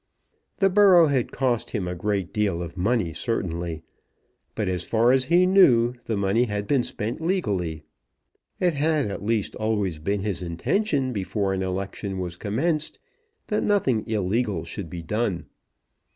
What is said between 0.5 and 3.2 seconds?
The borough had cost him a great deal of money